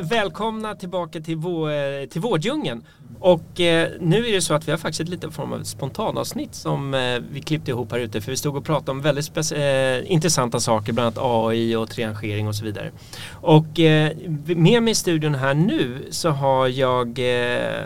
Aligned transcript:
Välkomna 0.00 0.74
tillbaka 0.74 1.20
till, 1.20 1.36
vår, 1.36 2.06
till 2.06 2.20
Vårddjungeln. 2.20 2.84
Och 3.20 3.60
eh, 3.60 3.88
nu 4.00 4.26
är 4.26 4.32
det 4.32 4.40
så 4.40 4.54
att 4.54 4.68
vi 4.68 4.70
har 4.70 4.78
faktiskt 4.78 5.00
ett 5.00 5.08
litet 5.08 5.34
form 5.34 5.52
av 5.52 5.62
spontanavsnitt 5.62 6.54
som 6.54 6.94
eh, 6.94 7.18
vi 7.30 7.40
klippte 7.40 7.70
ihop 7.70 7.92
här 7.92 7.98
ute. 7.98 8.20
För 8.20 8.30
vi 8.30 8.36
stod 8.36 8.56
och 8.56 8.64
pratade 8.64 8.90
om 8.90 9.00
väldigt 9.00 9.52
eh, 9.52 10.12
intressanta 10.12 10.60
saker, 10.60 10.92
bland 10.92 11.18
annat 11.18 11.46
AI 11.46 11.76
och 11.76 11.90
triangering 11.90 12.48
och 12.48 12.54
så 12.54 12.64
vidare. 12.64 12.90
Och 13.32 13.80
eh, 13.80 14.16
med 14.46 14.82
mig 14.82 14.90
i 14.90 14.94
studion 14.94 15.34
här 15.34 15.54
nu 15.54 16.06
så 16.10 16.30
har 16.30 16.68
jag 16.68 17.18
eh, 17.18 17.82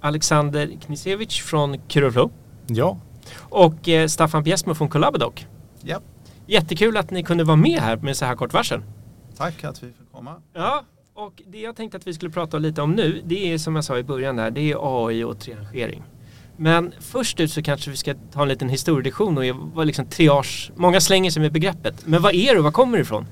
Alexander 0.00 0.70
Knisevich 0.86 1.42
från 1.42 1.78
Curoflow. 1.78 2.30
Ja. 2.66 2.98
Och 3.38 3.88
eh, 3.88 4.06
Staffan 4.06 4.42
Bjäsmo 4.42 4.74
från 4.74 4.88
Collabodoc. 4.88 5.46
Ja. 5.82 6.00
Jättekul 6.46 6.96
att 6.96 7.10
ni 7.10 7.22
kunde 7.22 7.44
vara 7.44 7.56
med 7.56 7.80
här 7.80 7.96
med 7.96 8.16
så 8.16 8.24
här 8.24 8.36
kort 8.36 8.52
varsel. 8.52 8.82
Tack 9.36 9.64
att 9.64 9.82
vi 9.82 9.86
fick 9.86 10.12
komma. 10.12 10.34
Ja, 10.54 10.84
och 11.16 11.42
det 11.46 11.58
jag 11.58 11.76
tänkte 11.76 11.96
att 11.96 12.06
vi 12.06 12.14
skulle 12.14 12.30
prata 12.30 12.58
lite 12.58 12.82
om 12.82 12.92
nu, 12.92 13.22
det 13.24 13.52
är 13.52 13.58
som 13.58 13.74
jag 13.74 13.84
sa 13.84 13.98
i 13.98 14.02
början 14.02 14.36
där, 14.36 14.50
det 14.50 14.72
är 14.72 15.06
AI 15.08 15.24
och 15.24 15.38
triangering. 15.38 16.02
Men 16.56 16.92
först 17.00 17.40
ut 17.40 17.52
så 17.52 17.62
kanske 17.62 17.90
vi 17.90 17.96
ska 17.96 18.14
ta 18.32 18.42
en 18.42 18.48
liten 18.48 18.68
historielektion 18.68 19.38
och 19.38 19.44
vad 19.74 19.86
liksom 19.86 20.06
triage, 20.06 20.72
många 20.76 21.00
slänger 21.00 21.30
sig 21.30 21.42
med 21.42 21.52
begreppet. 21.52 22.06
Men 22.06 22.22
vad 22.22 22.34
är 22.34 22.52
det 22.52 22.58
och 22.58 22.64
var 22.64 22.70
kommer 22.70 22.98
det 22.98 23.02
ifrån? 23.02 23.26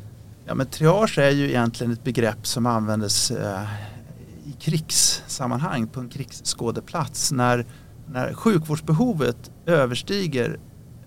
Ja 0.47 0.55
men 0.55 0.67
triage 0.67 1.19
är 1.19 1.31
ju 1.31 1.49
egentligen 1.49 1.93
ett 1.93 2.05
begrepp 2.05 2.47
som 2.47 2.67
användes 2.67 3.31
eh, 3.31 3.63
i 4.45 4.53
krigssammanhang 4.61 5.87
på 5.87 6.01
en 6.01 6.09
krigsskådeplats 6.09 7.33
när, 7.33 7.67
när 8.09 8.35
sjukvårdsbehovet 8.35 9.51
överstiger 9.67 10.59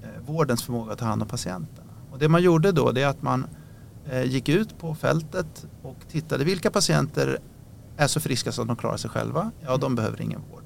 eh, 0.03 0.09
vårdens 0.25 0.63
förmåga 0.63 0.93
att 0.93 0.99
ta 0.99 1.05
hand 1.05 1.21
om 1.21 1.27
patienterna. 1.27 1.91
Och 2.11 2.19
det 2.19 2.29
man 2.29 2.41
gjorde 2.41 2.71
då 2.71 2.91
det 2.91 3.01
är 3.01 3.07
att 3.07 3.21
man 3.21 3.47
gick 4.25 4.49
ut 4.49 4.77
på 4.79 4.95
fältet 4.95 5.65
och 5.83 5.97
tittade 6.11 6.43
vilka 6.43 6.71
patienter 6.71 7.39
är 7.97 8.07
så 8.07 8.19
friska 8.19 8.51
så 8.51 8.61
att 8.61 8.67
de 8.67 8.77
klarar 8.77 8.97
sig 8.97 9.09
själva. 9.09 9.51
Ja, 9.65 9.77
de 9.77 9.95
behöver 9.95 10.21
ingen 10.21 10.41
vård. 10.51 10.63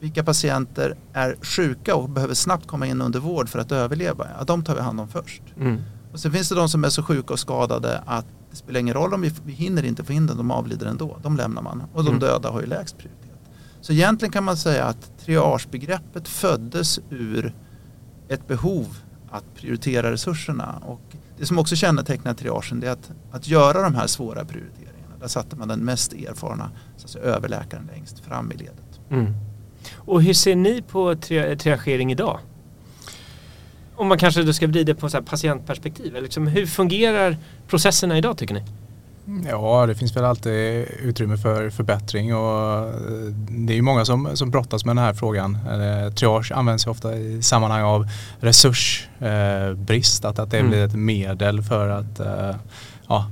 Vilka 0.00 0.24
patienter 0.24 0.96
är 1.12 1.36
sjuka 1.42 1.96
och 1.96 2.08
behöver 2.08 2.34
snabbt 2.34 2.66
komma 2.66 2.86
in 2.86 3.02
under 3.02 3.20
vård 3.20 3.48
för 3.48 3.58
att 3.58 3.72
överleva? 3.72 4.28
Ja, 4.38 4.44
de 4.44 4.64
tar 4.64 4.74
vi 4.74 4.80
hand 4.80 5.00
om 5.00 5.08
först. 5.08 5.42
Mm. 5.56 5.82
Och 6.12 6.20
sen 6.20 6.32
finns 6.32 6.48
det 6.48 6.54
de 6.54 6.68
som 6.68 6.84
är 6.84 6.88
så 6.88 7.02
sjuka 7.02 7.32
och 7.32 7.38
skadade 7.38 8.02
att 8.06 8.26
det 8.50 8.56
spelar 8.56 8.80
ingen 8.80 8.94
roll 8.94 9.14
om 9.14 9.20
vi, 9.20 9.32
vi 9.44 9.52
hinner 9.52 9.84
inte 9.84 10.04
få 10.04 10.12
in 10.12 10.26
dem, 10.26 10.36
de 10.36 10.50
avlider 10.50 10.86
ändå. 10.86 11.18
De 11.22 11.36
lämnar 11.36 11.62
man. 11.62 11.82
Och 11.92 12.04
de 12.04 12.08
mm. 12.08 12.20
döda 12.20 12.50
har 12.50 12.60
ju 12.60 12.66
lägst 12.66 12.98
prioritet. 12.98 13.22
Så 13.80 13.92
egentligen 13.92 14.32
kan 14.32 14.44
man 14.44 14.56
säga 14.56 14.84
att 14.84 15.18
triagebegreppet 15.18 16.28
föddes 16.28 17.00
ur 17.10 17.54
ett 18.28 18.48
behov 18.48 18.98
att 19.30 19.54
prioritera 19.54 20.12
resurserna. 20.12 20.82
Och 20.86 21.00
det 21.38 21.46
som 21.46 21.58
också 21.58 21.76
kännetecknar 21.76 22.34
triagen 22.34 22.82
är 22.82 22.90
att, 22.90 23.10
att 23.32 23.48
göra 23.48 23.82
de 23.82 23.94
här 23.94 24.06
svåra 24.06 24.44
prioriteringarna. 24.44 25.14
Där 25.20 25.28
satte 25.28 25.56
man 25.56 25.68
den 25.68 25.80
mest 25.80 26.12
erfarna 26.12 26.70
alltså 27.02 27.18
överläkaren 27.18 27.90
längst 27.92 28.18
fram 28.18 28.52
i 28.52 28.56
ledet. 28.56 29.00
Mm. 29.10 29.34
Och 29.94 30.22
hur 30.22 30.34
ser 30.34 30.56
ni 30.56 30.82
på 30.82 31.14
tri 31.14 31.56
triagering 31.56 32.12
idag? 32.12 32.40
Om 33.96 34.08
man 34.08 34.18
kanske 34.18 34.42
då 34.42 34.52
ska 34.52 34.66
vrida 34.66 34.94
på 34.94 35.10
så 35.10 35.22
patientperspektiv. 35.22 36.22
Liksom, 36.22 36.46
hur 36.46 36.66
fungerar 36.66 37.36
processerna 37.68 38.18
idag 38.18 38.38
tycker 38.38 38.54
ni? 38.54 38.62
Ja, 39.48 39.86
det 39.86 39.94
finns 39.94 40.16
väl 40.16 40.24
alltid 40.24 40.86
utrymme 41.02 41.36
för 41.36 41.70
förbättring 41.70 42.34
och 42.34 42.78
eh, 42.78 42.94
det 43.48 43.72
är 43.72 43.76
ju 43.76 43.82
många 43.82 44.04
som, 44.04 44.36
som 44.36 44.50
brottas 44.50 44.84
med 44.84 44.96
den 44.96 45.04
här 45.04 45.14
frågan. 45.14 45.54
Eh, 45.54 46.12
triage 46.12 46.52
används 46.52 46.86
ju 46.86 46.90
ofta 46.90 47.16
i 47.16 47.42
sammanhang 47.42 47.82
av 47.82 48.06
resursbrist, 48.40 50.24
att, 50.24 50.38
att 50.38 50.50
det 50.50 50.58
mm. 50.58 50.70
blir 50.70 50.84
ett 50.84 50.94
medel 50.94 51.62
för 51.62 51.88
att 51.88 52.20
ja, 53.08 53.30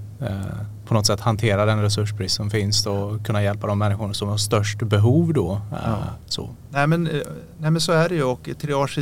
på 0.86 0.94
något 0.94 1.06
sätt 1.06 1.20
hantera 1.20 1.64
den 1.64 1.82
resursbrist 1.82 2.34
som 2.34 2.50
finns 2.50 2.86
och 2.86 3.26
kunna 3.26 3.42
hjälpa 3.42 3.66
de 3.66 3.78
människor 3.78 4.12
som 4.12 4.28
har 4.28 4.36
störst 4.36 4.78
behov 4.78 5.32
då. 5.32 5.60
Ja. 5.70 5.98
Så. 6.26 6.50
Nej, 6.70 6.86
men, 6.86 7.04
nej 7.58 7.70
men 7.70 7.80
så 7.80 7.92
är 7.92 8.08
det 8.08 8.14
ju 8.14 8.24
och 8.24 8.50
triage 8.60 8.98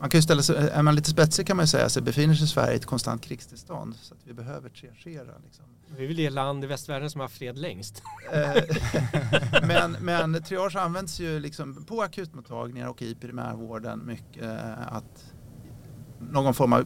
man 0.00 0.10
kan 0.10 0.18
ju 0.18 0.22
ställa 0.22 0.42
sig, 0.42 0.56
är 0.56 0.82
man 0.82 0.94
lite 0.94 1.10
spetsig 1.10 1.46
kan 1.46 1.56
man 1.56 1.62
ju 1.62 1.68
säga 1.68 1.88
sig 1.88 2.02
befinner 2.02 2.34
sig 2.34 2.48
Sverige 2.48 2.72
i 2.72 2.76
ett 2.76 2.86
konstant 2.86 3.22
krigstillstånd 3.22 3.94
så 4.00 4.14
att 4.14 4.20
vi 4.24 4.32
behöver 4.32 4.68
triagera. 4.68 5.32
Liksom. 5.44 5.64
Vi 5.96 6.04
är 6.04 6.08
väl 6.08 6.16
det 6.16 6.30
land 6.30 6.64
i 6.64 6.66
västvärlden 6.66 7.10
som 7.10 7.20
har 7.20 7.28
fred 7.28 7.58
längst. 7.58 8.02
Eh, 8.32 8.62
men, 9.66 9.92
men 10.00 10.42
triage 10.42 10.76
används 10.76 11.20
ju 11.20 11.40
liksom 11.40 11.84
på 11.84 12.02
akutmottagningar 12.02 12.88
och 12.88 13.02
i 13.02 13.14
primärvården 13.14 14.06
mycket 14.06 14.42
eh, 14.42 14.96
att 14.96 15.32
någon 16.18 16.54
form 16.54 16.72
av 16.72 16.84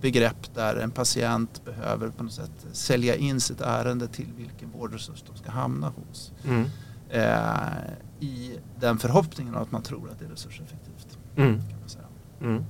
begrepp 0.00 0.54
där 0.54 0.76
en 0.76 0.90
patient 0.90 1.64
behöver 1.64 2.08
på 2.08 2.22
något 2.22 2.32
sätt 2.32 2.66
sälja 2.72 3.16
in 3.16 3.40
sitt 3.40 3.60
ärende 3.60 4.08
till 4.08 4.28
vilken 4.36 4.70
vårdresurs 4.70 5.24
de 5.26 5.36
ska 5.36 5.50
hamna 5.50 5.88
hos. 5.88 6.32
Mm. 6.44 6.64
Eh, 7.08 8.28
I 8.28 8.58
den 8.80 8.98
förhoppningen 8.98 9.56
att 9.56 9.72
man 9.72 9.82
tror 9.82 10.10
att 10.10 10.18
det 10.18 10.24
är 10.24 10.28
resurseffektivt. 10.28 11.18
Mm. 11.36 11.68
Kan 11.68 11.80
man 11.80 11.88
säga. 11.88 12.04
Mm. 12.40 12.64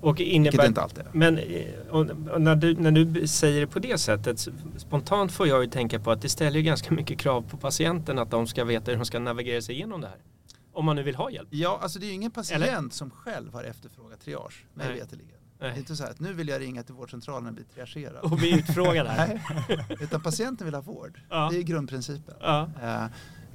Och 0.00 0.20
innebär, 0.20 0.50
Vilket 0.50 0.68
inte 0.68 0.82
alltid 0.82 0.98
är. 0.98 1.10
Men 1.12 1.40
och 1.90 2.40
när, 2.40 2.56
du, 2.56 2.74
när 2.74 2.90
du 2.90 3.26
säger 3.26 3.60
det 3.60 3.66
på 3.66 3.78
det 3.78 3.98
sättet, 3.98 4.48
spontant 4.76 5.32
får 5.32 5.48
jag 5.48 5.64
ju 5.64 5.70
tänka 5.70 6.00
på 6.00 6.10
att 6.10 6.22
det 6.22 6.28
ställer 6.28 6.60
ganska 6.60 6.94
mycket 6.94 7.18
krav 7.18 7.42
på 7.42 7.56
patienten 7.56 8.18
att 8.18 8.30
de 8.30 8.46
ska 8.46 8.64
veta 8.64 8.90
hur 8.90 8.98
de 8.98 9.04
ska 9.04 9.18
navigera 9.18 9.62
sig 9.62 9.74
igenom 9.74 10.00
det 10.00 10.06
här. 10.06 10.18
Om 10.72 10.84
man 10.84 10.96
nu 10.96 11.02
vill 11.02 11.14
ha 11.14 11.30
hjälp. 11.30 11.48
Ja, 11.50 11.78
alltså 11.82 11.98
det 11.98 12.06
är 12.06 12.08
ju 12.08 12.14
ingen 12.14 12.30
patient 12.30 12.64
Eller? 12.64 12.90
som 12.90 13.10
själv 13.10 13.52
har 13.52 13.64
efterfrågat 13.64 14.20
triage, 14.20 14.64
mig 14.74 14.92
veterligen. 14.92 15.36
Det 15.58 15.66
är 15.66 15.76
inte 15.76 15.96
så 15.96 16.04
här 16.04 16.10
att 16.10 16.20
nu 16.20 16.32
vill 16.32 16.48
jag 16.48 16.60
ringa 16.60 16.82
till 16.82 16.94
vårdcentralen 16.94 17.46
och 17.46 17.54
bli 17.54 17.64
triagerad. 17.64 18.16
Och 18.22 18.30
bli 18.30 18.58
utfrågad 18.58 19.06
här. 19.06 19.42
Utan 20.00 20.20
patienten 20.20 20.64
vill 20.64 20.74
ha 20.74 20.80
vård. 20.82 21.20
Ja. 21.30 21.48
Det 21.52 21.58
är 21.58 21.62
grundprincipen. 21.62 22.34
Ja. 22.40 22.70
Eh, 22.82 23.04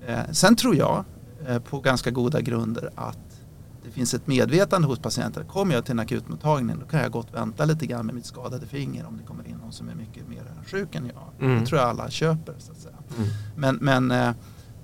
eh, 0.08 0.32
sen 0.32 0.56
tror 0.56 0.76
jag 0.76 1.06
eh, 1.48 1.60
på 1.60 1.80
ganska 1.80 2.12
goda 2.12 2.42
grunder 2.42 2.92
att 2.96 3.31
det 3.84 3.92
finns 3.92 4.14
ett 4.14 4.28
medvetande 4.28 4.88
hos 4.88 5.00
patienten. 5.00 5.46
Kommer 5.46 5.76
jag 5.76 5.86
till 5.86 5.92
en 5.92 6.00
akutmottagning 6.00 6.80
då 6.80 6.86
kan 6.86 7.00
jag 7.00 7.12
gott 7.12 7.34
vänta 7.34 7.66
lite 7.66 7.86
grann 7.86 8.06
med 8.06 8.16
mitt 8.16 8.26
skadade 8.26 8.68
finger 8.68 9.06
om 9.06 9.18
det 9.18 9.24
kommer 9.24 9.48
in 9.48 9.56
någon 9.62 9.72
som 9.72 9.90
är 9.90 9.96
mycket 9.96 10.30
mer 10.30 10.44
sjuk 10.66 10.96
än 10.96 11.12
jag. 11.16 11.48
Mm. 11.48 11.60
Det 11.60 11.66
tror 11.66 11.82
jag 11.82 11.90
alla 11.90 12.10
köper. 12.10 12.56
Så 12.58 12.72
att 12.72 12.78
säga. 12.78 12.96
Mm. 13.18 13.30
Men, 13.56 13.76
men 13.82 14.12
eh, 14.12 14.34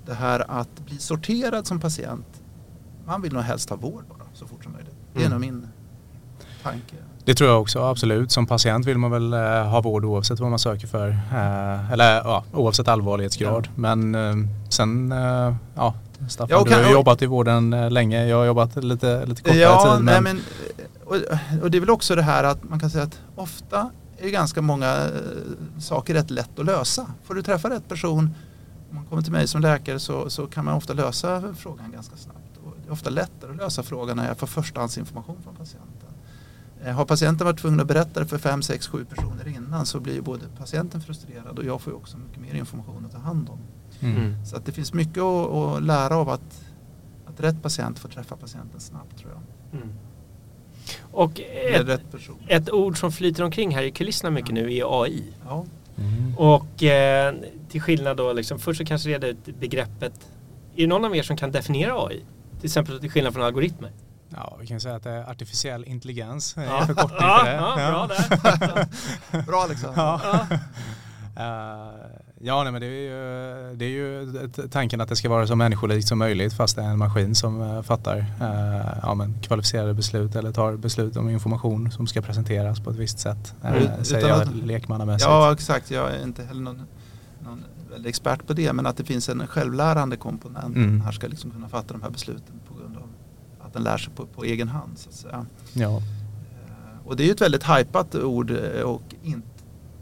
det 0.06 0.14
här 0.14 0.50
att 0.50 0.80
bli 0.86 0.98
sorterad 0.98 1.66
som 1.66 1.80
patient, 1.80 2.42
man 3.06 3.22
vill 3.22 3.32
nog 3.32 3.42
helst 3.42 3.70
ha 3.70 3.76
vård 3.76 4.04
bara 4.08 4.28
så 4.34 4.46
fort 4.46 4.64
som 4.64 4.72
möjligt. 4.72 4.96
Det 5.12 5.20
är 5.20 5.26
mm. 5.26 5.30
nog 5.30 5.40
min 5.40 5.68
tanke. 6.62 6.96
Det 7.24 7.34
tror 7.34 7.50
jag 7.50 7.60
också, 7.60 7.82
absolut. 7.82 8.32
Som 8.32 8.46
patient 8.46 8.86
vill 8.86 8.98
man 8.98 9.10
väl 9.10 9.32
eh, 9.32 9.40
ha 9.68 9.80
vård 9.80 10.04
oavsett 10.04 10.40
vad 10.40 10.50
man 10.50 10.58
söker 10.58 10.86
för. 10.86 11.08
Eh, 11.08 11.92
eller 11.92 12.14
ja, 12.14 12.44
oavsett 12.52 12.88
allvarlighetsgrad. 12.88 13.66
Ja. 13.66 13.72
Men 13.76 14.16
sen, 14.70 15.14
ja, 15.74 15.94
Staffan, 16.28 16.64
ja, 16.66 16.76
du 16.76 16.84
har 16.84 16.92
jobbat 16.92 17.22
i 17.22 17.26
vården 17.26 17.72
eh, 17.72 17.90
länge. 17.90 18.26
Jag 18.26 18.36
har 18.36 18.44
jobbat 18.44 18.84
lite, 18.84 19.26
lite 19.26 19.42
kortare 19.42 19.58
ja, 19.58 19.94
tid. 19.96 20.04
Men... 20.04 20.24
Nej, 20.24 20.34
men 20.34 20.40
och, 21.04 21.16
och, 21.62 21.70
det 21.70 21.78
är 21.78 21.80
väl 21.80 21.90
också 21.90 22.14
det 22.14 22.22
här 22.22 22.44
att 22.44 22.64
man 22.64 22.80
kan 22.80 22.90
säga 22.90 23.04
att 23.04 23.20
ofta 23.34 23.90
är 24.18 24.28
ganska 24.28 24.62
många 24.62 24.94
eh, 24.96 25.80
saker 25.80 26.14
rätt 26.14 26.30
lätt 26.30 26.58
att 26.58 26.64
lösa. 26.64 27.06
Får 27.24 27.34
du 27.34 27.42
träffa 27.42 27.70
rätt 27.70 27.88
person, 27.88 28.34
om 28.90 28.96
man 28.96 29.04
kommer 29.04 29.22
till 29.22 29.32
mig 29.32 29.48
som 29.48 29.60
läkare 29.60 29.98
så, 29.98 30.30
så 30.30 30.46
kan 30.46 30.64
man 30.64 30.74
ofta 30.74 30.92
lösa 30.92 31.54
frågan 31.58 31.92
ganska 31.92 32.16
snabbt. 32.16 32.56
Och 32.64 32.74
det 32.82 32.88
är 32.88 32.92
ofta 32.92 33.10
lättare 33.10 33.50
att 33.50 33.56
lösa 33.56 33.82
frågan 33.82 34.16
när 34.16 34.28
jag 34.28 34.38
får 34.38 34.46
förstahandsinformation 34.46 35.36
från 35.44 35.54
patienten. 35.56 36.08
Eh, 36.84 36.94
har 36.94 37.04
patienten 37.04 37.46
varit 37.46 37.60
tvungen 37.60 37.80
att 37.80 37.86
berätta 37.86 38.20
det 38.20 38.26
för 38.26 38.38
fem, 38.38 38.62
sex, 38.62 38.86
sju 38.86 39.04
personer 39.04 39.47
innan 39.68 39.86
så 39.86 40.00
blir 40.00 40.20
både 40.20 40.44
patienten 40.58 41.00
frustrerad 41.00 41.58
och 41.58 41.64
jag 41.64 41.80
får 41.80 41.92
också 41.92 42.18
mycket 42.18 42.40
mer 42.40 42.54
information 42.54 43.04
att 43.06 43.12
ta 43.12 43.18
hand 43.18 43.48
om. 43.48 43.58
Mm. 44.00 44.46
Så 44.46 44.56
att 44.56 44.66
det 44.66 44.72
finns 44.72 44.92
mycket 44.92 45.22
att, 45.22 45.50
att, 45.50 45.82
lära 45.82 46.16
av 46.16 46.28
att, 46.28 46.64
att 47.26 47.40
rätt 47.40 47.62
patient 47.62 47.98
får 47.98 48.08
träffa 48.08 48.36
patienten 48.36 48.80
snabbt 48.80 49.18
tror 49.18 49.32
jag. 49.32 49.80
Mm. 49.80 49.94
Och 51.02 51.40
ett, 51.40 52.00
ett, 52.46 52.70
ord 52.70 52.98
som 52.98 53.12
flyter 53.12 53.44
omkring 53.44 53.74
här 53.74 53.82
i 53.82 53.90
kulisserna 53.90 54.30
mycket 54.30 54.48
ja. 54.48 54.54
nu 54.54 54.74
är 54.74 55.02
AI. 55.02 55.22
Ja. 55.44 55.64
Mm. 55.96 56.38
Och 56.38 56.82
eh, 56.82 57.34
till 57.68 57.80
skillnad 57.80 58.16
då, 58.16 58.32
liksom, 58.32 58.58
först 58.58 58.78
så 58.78 58.84
kanske 58.84 59.08
reda 59.08 59.26
ut 59.26 59.60
begreppet. 59.60 60.12
Är 60.76 60.80
det 60.80 60.86
någon 60.86 61.04
av 61.04 61.16
er 61.16 61.22
som 61.22 61.36
kan 61.36 61.52
definiera 61.52 62.06
AI? 62.06 62.24
Till 62.56 62.66
exempel 62.66 63.00
till 63.00 63.10
skillnad 63.10 63.34
från 63.34 63.44
algoritmer? 63.44 63.90
Ja, 64.28 64.56
vi 64.60 64.66
kan 64.66 64.80
säga 64.80 64.96
att 64.96 65.02
det 65.02 65.10
är 65.10 65.30
artificiell 65.30 65.84
intelligens. 65.84 66.54
Ja. 66.56 66.86
Förkortning 66.86 67.18
ja, 67.20 67.38
för 67.38 67.46
det. 67.46 67.82
Ja, 67.82 67.90
bra 67.90 68.06
där. 68.06 69.42
bra 69.46 69.66
liksom. 69.66 69.92
Ja. 69.96 70.20
Uh, 71.38 72.18
Ja, 72.40 72.62
nej, 72.62 72.72
men 72.72 72.80
det 72.80 72.86
är, 72.86 72.90
ju, 72.90 73.76
det 73.76 73.84
är 73.84 73.88
ju 73.88 74.48
tanken 74.70 75.00
att 75.00 75.08
det 75.08 75.16
ska 75.16 75.28
vara 75.28 75.46
så 75.46 75.56
människolikt 75.56 76.08
som 76.08 76.18
möjligt 76.18 76.52
fast 76.52 76.76
det 76.76 76.82
är 76.82 76.88
en 76.88 76.98
maskin 76.98 77.34
som 77.34 77.60
uh, 77.60 77.82
fattar 77.82 78.18
uh, 78.18 78.98
ja, 79.02 79.14
men 79.14 79.40
kvalificerade 79.42 79.94
beslut 79.94 80.36
eller 80.36 80.52
tar 80.52 80.76
beslut 80.76 81.16
om 81.16 81.28
information 81.28 81.90
som 81.90 82.06
ska 82.06 82.22
presenteras 82.22 82.80
på 82.80 82.90
ett 82.90 82.96
visst 82.96 83.18
sätt. 83.18 83.54
Uh, 83.64 84.02
säger 84.02 84.28
jag 84.28 84.54
lekmannamässigt. 84.54 85.30
Ja, 85.30 85.52
exakt. 85.52 85.90
Jag 85.90 86.14
är 86.14 86.22
inte 86.22 86.44
heller 86.44 86.62
någon, 86.62 86.82
någon 87.40 87.64
expert 88.06 88.46
på 88.46 88.52
det 88.52 88.72
men 88.72 88.86
att 88.86 88.96
det 88.96 89.04
finns 89.04 89.28
en 89.28 89.46
självlärande 89.46 90.16
komponent. 90.16 90.76
Mm. 90.76 91.00
Här 91.00 91.12
ska 91.12 91.26
liksom 91.26 91.50
kunna 91.50 91.68
fatta 91.68 91.92
de 91.92 92.02
här 92.02 92.10
besluten 92.10 92.60
på 92.68 92.74
grund 92.74 92.96
av 92.96 93.07
att 93.68 93.74
den 93.74 93.82
lär 93.82 93.98
sig 93.98 94.12
på, 94.14 94.26
på 94.26 94.44
egen 94.44 94.68
hand. 94.68 94.98
Så 94.98 95.08
att 95.08 95.14
säga. 95.14 95.46
Ja. 95.72 96.02
Och 97.04 97.16
det 97.16 97.22
är 97.22 97.26
ju 97.26 97.32
ett 97.32 97.40
väldigt 97.40 97.64
hypat 97.64 98.14
ord 98.14 98.50
och 98.84 99.02
inte 99.22 99.48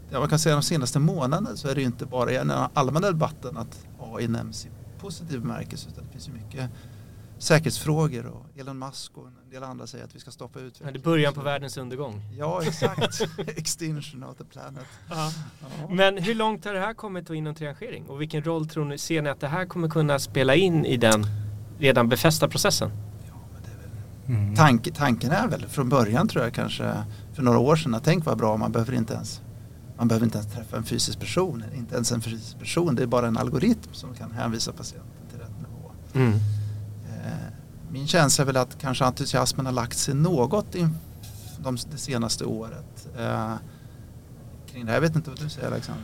ja, 0.09 0.19
man 0.19 0.29
kan 0.29 0.39
säga 0.39 0.55
de 0.55 0.63
senaste 0.63 0.99
månaderna 0.99 1.55
så 1.55 1.67
är 1.67 1.75
det 1.75 1.81
ju 1.81 1.87
inte 1.87 2.05
bara 2.05 2.31
i 2.31 2.33
den 2.33 2.51
allmänna 2.73 3.07
debatten 3.07 3.57
att 3.57 3.87
AI 3.99 4.27
nämns 4.27 4.65
i 4.65 4.69
positiv 4.99 5.41
bemärkelse 5.41 5.89
utan 5.89 6.03
det 6.05 6.11
finns 6.11 6.27
ju 6.27 6.31
mycket 6.31 6.69
säkerhetsfrågor 7.39 8.25
och 8.25 8.45
Elon 8.59 8.79
Musk 8.79 9.17
och 9.17 9.27
en 9.27 9.49
del 9.51 9.63
andra 9.63 9.87
säger 9.87 10.05
att 10.05 10.15
vi 10.15 10.19
ska 10.19 10.31
stoppa 10.31 10.59
utvecklingen. 10.59 10.93
Det 10.93 10.99
är 10.99 11.03
början 11.03 11.33
på 11.33 11.41
världens 11.41 11.77
undergång. 11.77 12.21
Ja, 12.37 12.63
exakt. 12.63 13.21
Extinction 13.47 14.23
of 14.23 14.37
the 14.37 14.43
planet. 14.43 14.85
Ja. 15.09 15.31
Ja. 15.61 15.87
Men 15.89 16.17
hur 16.17 16.35
långt 16.35 16.65
har 16.65 16.73
det 16.73 16.79
här 16.79 16.93
kommit 16.93 17.29
inom 17.29 17.55
triangering 17.55 18.05
och 18.07 18.21
vilken 18.21 18.43
roll 18.43 18.69
tror 18.69 18.85
ni, 18.85 18.97
ser 18.97 19.21
ni 19.21 19.29
att 19.29 19.39
det 19.39 19.47
här 19.47 19.65
kommer 19.65 19.89
kunna 19.89 20.19
spela 20.19 20.55
in 20.55 20.85
i 20.85 20.97
den 20.97 21.25
redan 21.79 22.09
befästa 22.09 22.47
processen? 22.47 23.06
Mm. 24.27 24.55
tank, 24.55 24.89
tanken 24.95 25.31
är 25.31 25.47
väl 25.47 25.65
från 25.67 25.89
början 25.89 26.27
tror 26.27 26.43
jag 26.43 26.53
kanske 26.53 27.03
för 27.33 27.43
några 27.43 27.59
år 27.59 27.75
sedan 27.75 27.95
att 27.95 28.03
tänk 28.03 28.25
vad 28.25 28.37
bra 28.37 28.57
man 28.57 28.71
behöver 28.71 28.93
inte 28.93 29.13
ens 29.13 29.41
man 29.97 30.07
behöver 30.07 30.25
inte 30.25 30.37
ens 30.37 30.53
träffa 30.53 30.77
en 30.77 30.83
fysisk 30.83 31.19
person, 31.19 31.63
inte 31.75 31.95
ens 31.95 32.11
en 32.11 32.21
fysisk 32.21 32.59
person. 32.59 32.95
Det 32.95 33.03
är 33.03 33.07
bara 33.07 33.27
en 33.27 33.37
algoritm 33.37 33.93
som 33.93 34.15
kan 34.15 34.31
hänvisa 34.31 34.71
patienten 34.71 35.29
till 35.29 35.39
rätt 35.39 35.57
nivå. 35.57 35.91
Mm. 36.13 36.33
Eh, 36.33 37.53
min 37.91 38.07
känsla 38.07 38.41
är 38.41 38.45
väl 38.45 38.57
att 38.57 38.77
kanske 38.81 39.05
entusiasmen 39.05 39.65
har 39.65 39.73
lagt 39.73 39.97
sig 39.97 40.13
något 40.13 40.75
in 40.75 40.97
det 41.91 41.97
senaste 41.97 42.45
året. 42.45 43.07
Eh, 43.17 43.53
kring 44.71 44.85
det 44.85 44.91
här. 44.91 44.97
Jag 44.97 45.01
vet 45.01 45.15
inte 45.15 45.29
vad 45.29 45.39
du 45.39 45.49
säger 45.49 45.67
Alexander? 45.67 46.03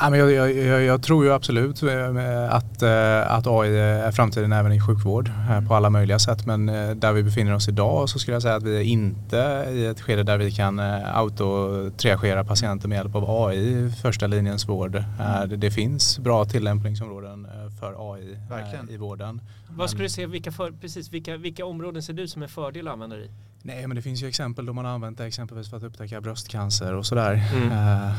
Jag, 0.00 0.32
jag, 0.32 0.56
jag, 0.56 0.82
jag, 0.82 1.02
tror 1.02 1.24
ju 1.24 1.32
absolut 1.32 1.82
eh, 1.82 2.54
att, 2.54 2.82
eh, 2.82 3.32
att 3.32 3.46
AI 3.46 3.78
är 3.78 4.12
framtiden 4.12 4.52
även 4.52 4.72
i 4.72 4.80
sjukvård 4.80 5.30
eh, 5.50 5.68
på 5.68 5.74
alla 5.74 5.90
möjliga 5.90 6.18
sätt. 6.18 6.46
Men 6.46 6.66
där 7.00 7.12
vi 7.12 7.22
befinner 7.22 7.54
oss 7.54 7.68
idag 7.68 8.08
så 8.08 8.18
skulle 8.18 8.34
jag 8.34 8.42
säga 8.42 8.54
att 8.54 8.62
vi 8.62 8.76
är 8.76 8.82
inte 8.82 9.66
i 9.72 9.86
ett 9.86 10.00
skede 10.00 10.22
där 10.22 10.38
vi 10.38 10.52
kan 10.52 10.80
autotriagera 11.14 12.44
patienter 12.44 12.88
med 12.88 12.96
hjälp 12.96 13.14
av 13.14 13.46
AI 13.46 13.56
i 13.58 13.90
första 14.02 14.26
linjens 14.26 14.68
vård. 14.68 15.04
Mm. 15.20 15.60
Det 15.60 15.70
finns 15.70 16.18
bra 16.18 16.44
tillämpningsområden 16.44 17.46
för 17.78 18.14
AI 18.14 18.38
Verkligen. 18.48 18.90
i 18.90 18.96
vården. 18.96 19.40
Vad 19.70 19.90
skulle 19.90 20.04
du 20.04 20.08
se, 20.08 20.26
vilka, 20.26 20.52
för, 20.52 20.72
precis, 20.72 21.12
vilka, 21.12 21.36
vilka 21.36 21.64
områden 21.64 22.02
ser 22.02 22.12
du 22.12 22.28
som 22.28 22.42
är 22.42 22.46
fördel 22.46 22.88
att 22.88 22.92
använda 22.92 23.16
i? 23.16 23.30
Nej 23.62 23.86
men 23.86 23.96
det 23.96 24.02
finns 24.02 24.22
ju 24.22 24.28
exempel 24.28 24.66
då 24.66 24.72
man 24.72 24.84
har 24.84 24.92
använt 24.92 25.18
det 25.18 25.24
exempelvis 25.24 25.70
för 25.70 25.76
att 25.76 25.82
upptäcka 25.82 26.20
bröstcancer 26.20 26.94
och 26.94 27.06
sådär. 27.06 27.42
Mm. 27.54 27.72
Uh, 27.72 28.12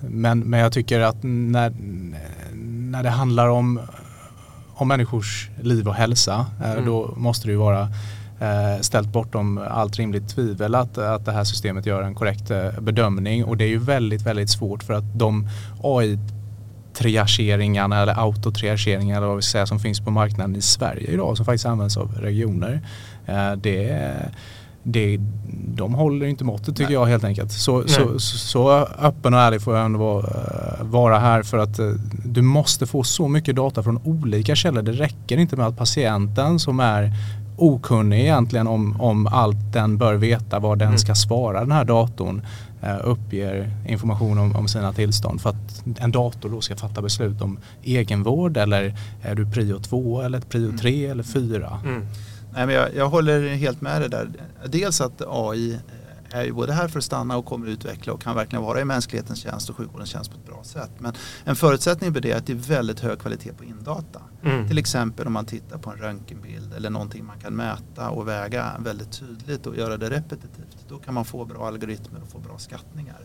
men, 0.00 0.40
men 0.40 0.60
jag 0.60 0.72
tycker 0.72 1.00
att 1.00 1.22
när, 1.22 1.72
när 2.90 3.02
det 3.02 3.10
handlar 3.10 3.48
om, 3.48 3.80
om 4.68 4.88
människors 4.88 5.50
liv 5.62 5.88
och 5.88 5.94
hälsa 5.94 6.46
uh, 6.60 6.70
mm. 6.70 6.84
då 6.84 7.14
måste 7.16 7.46
det 7.46 7.52
ju 7.52 7.58
vara 7.58 7.88
ställt 8.80 9.12
bortom 9.12 9.58
allt 9.58 9.96
rimligt 9.96 10.28
tvivel 10.28 10.74
att, 10.74 10.98
att 10.98 11.24
det 11.24 11.32
här 11.32 11.44
systemet 11.44 11.86
gör 11.86 12.02
en 12.02 12.14
korrekt 12.14 12.48
bedömning 12.80 13.44
och 13.44 13.56
det 13.56 13.64
är 13.64 13.68
ju 13.68 13.78
väldigt 13.78 14.22
väldigt 14.22 14.50
svårt 14.50 14.82
för 14.82 14.94
att 14.94 15.18
de 15.18 15.48
AI 15.82 16.18
triageringarna 16.98 18.02
eller 18.02 18.20
autotriageringar 18.20 19.16
eller 19.16 19.26
vad 19.26 19.36
vi 19.36 19.42
säger 19.42 19.66
som 19.66 19.80
finns 19.80 20.00
på 20.00 20.10
marknaden 20.10 20.56
i 20.56 20.62
Sverige 20.62 21.10
idag 21.10 21.36
som 21.36 21.46
faktiskt 21.46 21.66
används 21.66 21.96
av 21.96 22.12
regioner. 22.20 22.80
Eh, 23.26 23.52
det, 23.52 24.12
det, 24.82 25.18
de 25.74 25.94
håller 25.94 26.26
inte 26.26 26.44
måttet 26.44 26.76
tycker 26.76 26.84
Nej. 26.84 26.92
jag 26.92 27.06
helt 27.06 27.24
enkelt. 27.24 27.52
Så, 27.52 27.88
så, 27.88 28.18
så, 28.18 28.70
öppen 28.98 29.34
och 29.34 29.40
ärlig 29.40 29.62
får 29.62 29.76
jag 29.76 29.84
ändå 29.84 29.98
vara, 29.98 30.26
eh, 30.26 30.84
vara 30.84 31.18
här 31.18 31.42
för 31.42 31.58
att 31.58 31.78
eh, 31.78 31.86
du 32.24 32.42
måste 32.42 32.86
få 32.86 33.02
så 33.02 33.28
mycket 33.28 33.56
data 33.56 33.82
från 33.82 34.00
olika 34.04 34.54
källor. 34.54 34.82
Det 34.82 34.92
räcker 34.92 35.38
inte 35.38 35.56
med 35.56 35.66
att 35.66 35.76
patienten 35.76 36.58
som 36.58 36.80
är 36.80 37.12
okunnig 37.56 38.20
egentligen 38.20 38.66
om, 38.66 39.00
om 39.00 39.26
allt 39.26 39.72
den 39.72 39.98
bör 39.98 40.14
veta 40.14 40.58
vad 40.58 40.78
den 40.78 40.88
mm. 40.88 40.98
ska 40.98 41.14
svara 41.14 41.60
den 41.60 41.72
här 41.72 41.84
datorn 41.84 42.42
uppger 43.04 43.70
information 43.86 44.38
om, 44.38 44.56
om, 44.56 44.68
sina 44.68 44.92
tillstånd 44.92 45.40
för 45.40 45.50
att 45.50 45.84
en 45.98 46.12
dator 46.12 46.50
då 46.50 46.60
ska 46.60 46.76
fatta 46.76 47.02
beslut 47.02 47.42
om 47.42 47.58
egenvård 47.82 48.56
eller 48.56 48.94
är 49.22 49.34
du 49.34 49.50
prio 49.50 49.78
2 49.78 50.22
eller 50.22 50.40
prio 50.40 50.72
3 50.78 50.98
mm. 50.98 51.10
eller 51.10 51.22
4. 51.22 51.80
Mm. 51.84 52.06
Nej, 52.54 52.66
men 52.66 52.74
jag, 52.74 52.94
jag 52.94 53.08
håller 53.08 53.48
helt 53.48 53.80
med 53.80 54.00
dig 54.00 54.10
där. 54.10 54.28
Dels 54.66 55.00
att 55.00 55.22
AI 55.28 55.78
är 56.30 56.44
ju 56.44 56.52
både 56.52 56.72
här 56.72 56.88
för 56.88 56.98
att 56.98 57.04
stanna 57.04 57.36
och 57.36 57.44
kommer 57.44 57.66
att 57.66 57.72
utveckla 57.72 58.12
och 58.12 58.22
kan 58.22 58.36
verkligen 58.36 58.62
vara 58.62 58.80
i 58.80 58.84
mänsklighetens 58.84 59.38
tjänst 59.38 59.70
och 59.70 59.76
sjukvårdens 59.76 60.10
tjänst 60.10 60.30
på 60.30 60.36
ett 60.36 60.46
bra 60.46 60.64
sätt. 60.64 60.90
Men 60.98 61.12
en 61.44 61.56
förutsättning 61.56 62.14
för 62.14 62.20
det 62.20 62.30
är 62.30 62.36
att 62.36 62.46
det 62.46 62.52
är 62.52 62.56
väldigt 62.56 63.00
hög 63.00 63.18
kvalitet 63.18 63.52
på 63.52 63.64
indata. 63.64 64.20
Mm. 64.42 64.68
Till 64.68 64.78
exempel 64.78 65.26
om 65.26 65.32
man 65.32 65.46
tittar 65.46 65.78
på 65.78 65.90
en 65.90 65.96
röntgenbild 65.96 66.74
eller 66.74 66.90
någonting 66.90 67.24
man 67.24 67.38
kan 67.38 67.54
mäta 67.54 68.10
och 68.10 68.28
väga 68.28 68.72
väldigt 68.78 69.12
tydligt 69.12 69.66
och 69.66 69.76
göra 69.76 69.96
det 69.96 70.10
repetitivt. 70.10 70.88
Då 70.88 70.98
kan 70.98 71.14
man 71.14 71.24
få 71.24 71.44
bra 71.44 71.66
algoritmer 71.66 72.20
och 72.22 72.28
få 72.28 72.38
bra 72.38 72.58
skattningar. 72.58 73.20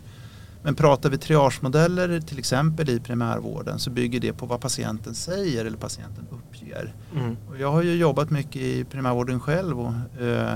Men 0.64 0.76
pratar 0.76 1.10
vi 1.10 1.18
triagemodeller 1.18 2.22
till 2.22 2.40
exempel 2.40 2.90
i 2.90 3.00
primärvården 3.00 3.80
så 3.80 3.90
bygger 3.90 4.20
det 4.20 4.34
på 4.34 4.46
vad 4.46 4.62
patienten 4.62 5.16
säger 5.16 5.66
eller 5.66 5.78
patienten 5.78 6.28
uppger. 6.32 6.94
Mm. 7.16 7.38
Och 7.50 7.58
jag 7.58 7.72
har 7.72 7.82
ju 7.82 7.96
jobbat 7.96 8.30
mycket 8.30 8.62
i 8.62 8.84
primärvården 8.84 9.40
själv 9.40 9.80
och 9.80 10.22
eh, 10.22 10.56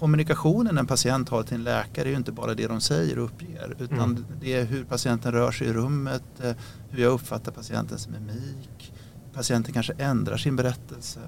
kommunikationen 0.00 0.78
en 0.78 0.86
patient 0.86 1.28
har 1.28 1.42
till 1.42 1.54
en 1.54 1.64
läkare 1.64 2.08
är 2.08 2.10
ju 2.10 2.16
inte 2.16 2.32
bara 2.32 2.54
det 2.54 2.66
de 2.66 2.80
säger 2.80 3.18
och 3.18 3.24
uppger 3.24 3.76
utan 3.78 3.98
mm. 3.98 4.24
det 4.40 4.54
är 4.54 4.64
hur 4.64 4.84
patienten 4.84 5.32
rör 5.32 5.52
sig 5.52 5.66
i 5.66 5.72
rummet, 5.72 6.24
eh, 6.42 6.52
hur 6.90 7.02
jag 7.02 7.12
uppfattar 7.12 7.52
patientens 7.52 8.08
mimik, 8.08 8.92
patienten 9.32 9.74
kanske 9.74 9.92
ändrar 9.92 10.36
sin 10.36 10.56
berättelse. 10.56 11.20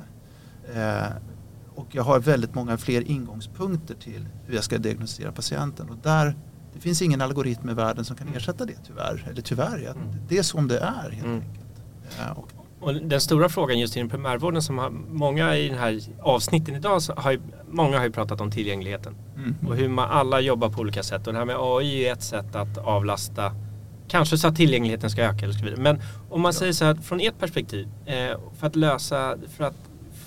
Eh, 0.74 1.12
och 1.74 1.86
jag 1.90 2.02
har 2.02 2.20
väldigt 2.20 2.54
många 2.54 2.78
fler 2.78 3.10
ingångspunkter 3.10 3.94
till 3.94 4.28
hur 4.46 4.54
jag 4.54 4.64
ska 4.64 4.78
diagnostisera 4.78 5.32
patienten 5.32 5.88
och 5.88 5.96
där 6.02 6.36
det 6.74 6.80
finns 6.80 7.02
ingen 7.02 7.20
algoritm 7.20 7.68
i 7.68 7.74
världen 7.74 8.04
som 8.04 8.16
kan 8.16 8.28
ersätta 8.28 8.64
det 8.64 8.78
tyvärr. 8.86 9.28
Eller 9.30 9.42
tyvärr, 9.42 9.78
mm. 9.78 10.08
det 10.28 10.38
är 10.38 10.42
som 10.42 10.68
det 10.68 10.78
är 10.78 11.10
helt 11.10 11.26
mm. 11.26 11.40
enkelt. 11.40 11.82
Ja, 12.18 12.32
och, 12.32 12.61
och 12.82 12.94
den 12.94 13.20
stora 13.20 13.48
frågan 13.48 13.78
just 13.78 13.96
inom 13.96 14.08
primärvården 14.08 14.62
som 14.62 14.78
har, 14.78 14.90
många 15.10 15.56
i 15.56 15.68
den 15.68 15.78
här 15.78 16.00
avsnitten 16.20 16.74
idag 16.74 17.02
så 17.02 17.12
har 17.12 17.32
ju, 17.32 17.40
många 17.70 17.98
har 17.98 18.04
ju 18.04 18.12
pratat 18.12 18.40
om 18.40 18.50
tillgängligheten 18.50 19.14
mm. 19.36 19.56
och 19.68 19.76
hur 19.76 19.88
man 19.88 20.10
alla 20.10 20.40
jobbar 20.40 20.68
på 20.68 20.80
olika 20.80 21.02
sätt 21.02 21.26
och 21.26 21.32
det 21.32 21.38
här 21.38 21.46
med 21.46 21.56
AI 21.58 22.06
är 22.06 22.12
ett 22.12 22.22
sätt 22.22 22.54
att 22.54 22.78
avlasta 22.78 23.52
kanske 24.08 24.38
så 24.38 24.48
att 24.48 24.56
tillgängligheten 24.56 25.10
ska 25.10 25.22
öka 25.22 25.44
eller 25.44 25.54
så 25.54 25.64
vidare. 25.64 25.80
Men 25.80 26.00
om 26.30 26.40
man 26.40 26.52
ja. 26.52 26.58
säger 26.58 26.72
så 26.72 26.84
här 26.84 26.94
från 26.94 27.20
ert 27.20 27.38
perspektiv 27.38 27.88
eh, 28.06 28.38
för 28.58 28.66
att 28.66 28.76
lösa, 28.76 29.36
för 29.56 29.64
att 29.64 29.76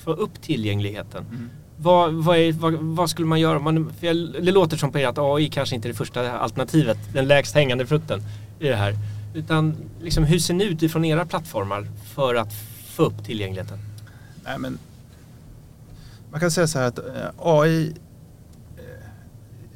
få 0.04 0.12
upp 0.12 0.42
tillgängligheten 0.42 1.26
mm. 1.30 1.50
Vad, 1.78 2.14
vad, 2.14 2.38
är, 2.38 2.52
vad, 2.52 2.74
vad, 2.74 3.10
skulle 3.10 3.28
man 3.28 3.40
göra? 3.40 3.60
Man, 3.60 3.94
det 4.42 4.52
låter 4.52 4.78
som 4.78 4.92
på 4.92 5.00
er 5.00 5.08
att 5.08 5.18
AI 5.18 5.50
kanske 5.50 5.76
inte 5.76 5.88
är 5.88 5.90
det 5.90 5.98
första 5.98 6.32
alternativet, 6.32 6.98
den 7.14 7.28
lägst 7.28 7.56
hängande 7.56 7.86
frukten 7.86 8.22
i 8.60 8.68
det 8.68 8.76
här. 8.76 8.96
Utan 9.36 9.76
liksom, 10.02 10.24
hur 10.24 10.40
ser 10.40 10.54
det 10.54 10.64
ut 10.64 10.84
ifrån 10.84 11.06
era 11.06 11.26
plattformar 11.26 11.88
för 12.14 12.36
att 12.36 12.54
få 12.86 13.04
upp 13.04 13.24
tillgängligheten? 13.24 13.78
Nej, 14.44 14.60
men, 14.60 14.80
man 16.32 16.40
kan 16.40 16.52
säga 16.52 16.68
så 16.68 16.80
här 16.80 16.88
att 16.88 16.98
eh, 16.98 17.30
AI, 17.38 17.94
eh, 18.78 18.84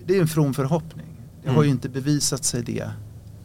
det 0.06 0.18
är 0.18 0.22
en 0.22 0.28
from 0.28 0.54
förhoppning. 0.54 1.08
Det 1.42 1.48
mm. 1.48 1.56
har 1.56 1.64
ju 1.64 1.70
inte 1.70 1.90
bevisat 1.90 2.44
sig 2.44 2.64
det 2.64 2.92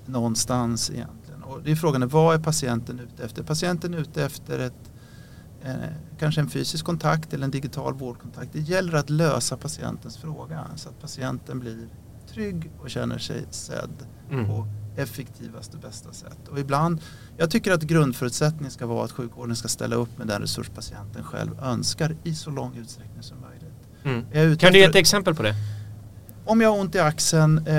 någonstans 0.07 0.91
egentligen. 0.91 1.43
Och 1.43 1.63
det 1.63 1.71
är 1.71 1.77
frågan, 1.77 2.09
vad 2.09 2.35
är 2.35 2.39
patienten 2.39 3.01
ute 3.01 3.25
efter? 3.25 3.43
Patienten 3.43 3.95
är 3.95 3.99
ute 3.99 4.25
efter 4.25 4.59
ett 4.59 4.91
eh, 5.63 5.75
kanske 6.19 6.41
en 6.41 6.51
fysisk 6.51 6.85
kontakt 6.85 7.35
eller 7.35 7.45
en 7.45 7.51
digital 7.51 7.95
vårdkontakt. 7.95 8.53
Det 8.53 8.61
gäller 8.61 8.95
att 8.95 9.11
lösa 9.11 9.57
patientens 9.57 10.17
fråga 10.17 10.65
så 10.77 10.89
att 10.89 11.01
patienten 11.01 11.61
blir 11.61 11.89
trygg 12.29 12.71
och 12.81 12.91
känner 12.91 13.19
sig 13.19 13.47
sedd 13.51 14.07
mm. 14.31 14.47
på 14.47 14.67
effektivaste 14.97 15.77
och 15.77 15.83
bästa 15.83 16.13
sätt. 16.13 16.49
Och 16.51 16.59
ibland, 16.59 17.01
jag 17.37 17.51
tycker 17.51 17.73
att 17.73 17.83
grundförutsättningen 17.83 18.71
ska 18.71 18.87
vara 18.87 19.05
att 19.05 19.13
sjukvården 19.13 19.57
ska 19.57 19.69
ställa 19.69 19.97
upp 19.97 20.19
med 20.19 20.27
den 20.27 20.41
resurs 20.41 20.69
patienten 20.69 21.25
själv 21.25 21.61
önskar 21.63 22.17
i 22.25 22.35
så 22.35 22.51
lång 22.51 22.77
utsträckning 22.77 23.23
som 23.23 23.37
möjligt. 23.41 24.25
Mm. 24.35 24.57
Kan 24.57 24.73
du 24.73 24.79
ge 24.79 24.85
ett 24.85 24.95
exempel 24.95 25.35
på 25.35 25.43
det? 25.43 25.55
Om 26.47 26.61
jag 26.61 26.71
har 26.71 26.81
ont 26.81 26.95
i 26.95 26.99
axeln, 26.99 27.67
eh, 27.67 27.77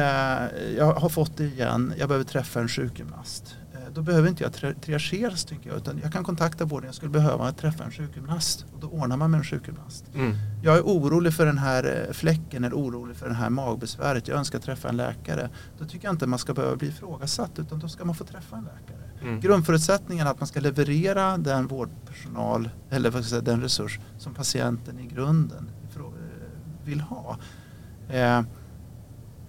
jag 0.78 0.94
har 0.94 1.10
fått 1.10 1.38
det 1.38 1.44
igen, 1.44 1.94
jag 1.98 2.08
behöver 2.08 2.26
träffa 2.26 2.60
en 2.60 2.68
sjukgymnast 2.68 3.56
då 3.96 4.02
behöver 4.02 4.30
inte 4.30 4.44
jag 4.44 4.82
triageras 4.82 5.46
tycker 5.46 5.70
jag. 5.70 5.78
Utan 5.78 6.00
jag 6.04 6.14
kan 6.14 6.24
kontakta 6.24 6.66
vården, 6.66 6.86
jag 6.86 6.96
skulle 6.96 7.12
behöva 7.12 7.52
träffa 7.52 7.84
en 7.84 7.92
sjukgymnast. 7.92 8.66
Och 8.74 8.80
då 8.80 8.88
ordnar 8.88 9.18
man 9.18 9.32
med 9.32 9.38
en 9.38 9.44
sjukgymnast. 9.44 10.06
Mm. 10.16 10.36
Jag 10.64 10.78
är 10.78 10.82
orolig 10.82 11.34
för 11.34 11.46
den 11.46 11.58
här 11.58 12.06
eh, 12.08 12.14
fläcken 12.14 12.64
eller 12.64 12.76
orolig 12.76 13.18
för 13.18 13.30
det 13.30 13.36
här 13.36 13.50
magbesväret. 13.50 14.28
Jag 14.28 14.38
önskar 14.38 14.60
träffa 14.60 14.90
en 14.90 14.98
läkare. 14.98 15.50
Då 15.80 15.86
tycker 15.86 16.08
jag 16.08 16.14
inte 16.14 16.28
man 16.28 16.40
ska 16.40 16.54
behöva 16.54 16.76
bli 16.76 16.88
ifrågasatt 16.88 17.60
utan 17.60 17.80
då 17.80 17.88
ska 17.88 18.06
man 18.06 18.16
få 18.16 18.24
träffa 18.24 18.58
en 18.58 18.64
läkare. 18.64 19.10
Mm. 19.22 19.40
Grundförutsättningen 19.40 20.28
är 20.28 20.32
att 20.32 20.40
man 20.40 20.48
ska 20.48 20.60
leverera 20.60 21.38
den 21.38 21.68
vårdpersonal 21.68 22.70
eller 22.90 23.10
vad 23.10 23.24
ska 23.24 23.30
säga, 23.30 23.42
den 23.42 23.62
resurs 23.62 24.00
som 24.18 24.34
patienten 24.34 25.00
i 25.00 25.08
grunden 25.08 25.70
vill 26.86 27.02
ha. 27.02 27.38
Eh, 28.10 28.42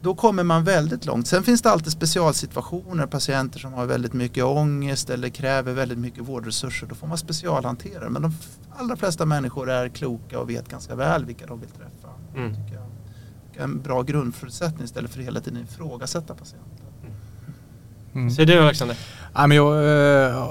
då 0.00 0.14
kommer 0.14 0.42
man 0.42 0.64
väldigt 0.64 1.06
långt. 1.06 1.26
Sen 1.26 1.42
finns 1.42 1.62
det 1.62 1.70
alltid 1.70 1.92
specialsituationer, 1.92 3.06
patienter 3.06 3.58
som 3.58 3.72
har 3.72 3.86
väldigt 3.86 4.12
mycket 4.12 4.44
ångest 4.44 5.10
eller 5.10 5.28
kräver 5.28 5.72
väldigt 5.72 5.98
mycket 5.98 6.28
vårdresurser. 6.28 6.86
Då 6.86 6.94
får 6.94 7.06
man 7.06 7.18
specialhantera 7.18 8.10
Men 8.10 8.22
de 8.22 8.34
allra 8.76 8.96
flesta 8.96 9.26
människor 9.26 9.70
är 9.70 9.88
kloka 9.88 10.38
och 10.38 10.50
vet 10.50 10.68
ganska 10.68 10.94
väl 10.94 11.24
vilka 11.24 11.46
de 11.46 11.60
vill 11.60 11.70
träffa. 11.70 12.08
Mm. 12.36 12.52
Det 13.52 13.60
är 13.60 13.64
en 13.64 13.82
bra 13.82 14.02
grundförutsättning 14.02 14.84
istället 14.84 15.10
för 15.10 15.20
att 15.20 15.26
hela 15.26 15.40
tiden 15.40 15.62
ifrågasätta 15.62 16.34
patienten. 16.34 16.86
Mm. 18.14 18.30
Ser 18.30 18.46
du 18.46 18.60
Alexander? 18.60 18.96
Ja, 19.34 19.46
men 19.46 19.56
jag, 19.56 19.74
eh, 20.28 20.42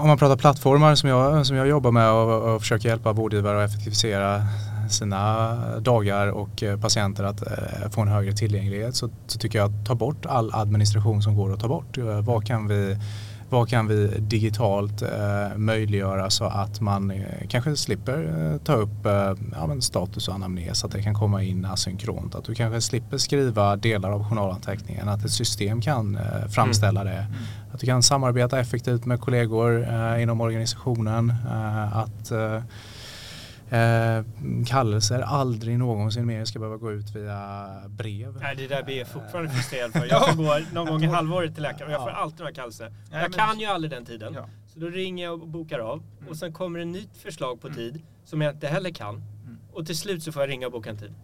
om 0.00 0.08
man 0.08 0.18
pratar 0.18 0.36
plattformar 0.36 0.94
som 0.94 1.08
jag, 1.08 1.46
som 1.46 1.56
jag 1.56 1.68
jobbar 1.68 1.90
med 1.90 2.10
och, 2.10 2.54
och 2.54 2.60
försöker 2.60 2.88
hjälpa 2.88 3.12
vårdgivare 3.12 3.64
att 3.64 3.70
effektivisera 3.70 4.42
sina 4.92 5.56
dagar 5.80 6.28
och 6.28 6.62
eh, 6.62 6.80
patienter 6.80 7.24
att 7.24 7.46
eh, 7.46 7.90
få 7.90 8.00
en 8.00 8.08
högre 8.08 8.32
tillgänglighet 8.32 8.96
så, 8.96 9.10
så 9.26 9.38
tycker 9.38 9.58
jag 9.58 9.70
att 9.70 9.86
ta 9.86 9.94
bort 9.94 10.26
all 10.26 10.54
administration 10.54 11.22
som 11.22 11.36
går 11.36 11.52
att 11.52 11.60
ta 11.60 11.68
bort. 11.68 11.98
Vad 12.22 12.46
kan 12.46 12.68
vi 12.68 12.96
vad 13.52 13.68
kan 13.68 13.88
vi 13.88 14.06
digitalt 14.18 15.02
eh, 15.02 15.56
möjliggöra 15.56 16.30
så 16.30 16.44
att 16.44 16.80
man 16.80 17.10
eh, 17.10 17.48
kanske 17.48 17.76
slipper 17.76 18.50
eh, 18.52 18.58
ta 18.58 18.72
upp 18.72 19.06
eh, 19.06 19.34
ja, 19.52 19.80
status 19.80 20.28
och 20.28 20.34
anamnes, 20.34 20.84
att 20.84 20.92
det 20.92 21.02
kan 21.02 21.14
komma 21.14 21.42
in 21.42 21.64
asynkront, 21.64 22.34
att 22.34 22.44
du 22.44 22.54
kanske 22.54 22.80
slipper 22.80 23.18
skriva 23.18 23.76
delar 23.76 24.10
av 24.10 24.28
journalanteckningen, 24.28 25.08
att 25.08 25.24
ett 25.24 25.30
system 25.30 25.80
kan 25.80 26.16
eh, 26.16 26.48
framställa 26.48 27.00
mm. 27.00 27.14
det, 27.14 27.20
mm. 27.20 27.32
att 27.72 27.80
du 27.80 27.86
kan 27.86 28.02
samarbeta 28.02 28.60
effektivt 28.60 29.04
med 29.04 29.20
kollegor 29.20 29.88
eh, 29.88 30.22
inom 30.22 30.40
organisationen, 30.40 31.34
att 31.92 32.32
Eh, 33.72 34.24
kallelser 34.66 35.20
aldrig 35.20 35.78
någonsin 35.78 36.26
mer 36.26 36.44
ska 36.44 36.58
behöva 36.58 36.76
gå 36.76 36.92
ut 36.92 37.16
via 37.16 37.68
brev. 37.88 38.38
Nej, 38.40 38.56
det 38.56 38.66
där 38.66 38.82
blir 38.82 38.98
jag 38.98 39.08
fortfarande 39.08 39.50
frustrerad 39.54 39.92
för. 39.92 40.06
Jag 40.06 40.28
får 40.28 40.36
gå 40.36 40.58
någon 40.72 40.86
gång 40.86 41.02
i 41.02 41.06
halvåret 41.06 41.54
till 41.54 41.62
läkaren 41.62 41.86
och 41.86 41.94
jag 41.94 42.02
får 42.02 42.10
alltid 42.10 42.38
några 42.38 42.52
kallelser. 42.52 42.92
Jag 43.10 43.32
kan 43.32 43.60
ju 43.60 43.66
aldrig 43.66 43.90
den 43.90 44.04
tiden. 44.04 44.36
Så 44.66 44.78
då 44.78 44.86
ringer 44.86 45.24
jag 45.24 45.42
och 45.42 45.48
bokar 45.48 45.78
av 45.78 46.02
mm. 46.18 46.30
och 46.30 46.36
sen 46.36 46.52
kommer 46.52 46.78
det 46.78 46.84
nytt 46.84 47.16
förslag 47.16 47.60
på 47.60 47.66
mm. 47.66 47.76
tid 47.76 48.02
som 48.24 48.40
jag 48.40 48.54
inte 48.54 48.66
heller 48.66 48.90
kan. 48.90 49.14
Mm. 49.14 49.58
Och 49.72 49.86
till 49.86 49.98
slut 49.98 50.22
så 50.22 50.32
får 50.32 50.42
jag 50.42 50.50
ringa 50.50 50.66
och 50.66 50.72
boka 50.72 50.90
en 50.90 50.98
tid. 50.98 51.14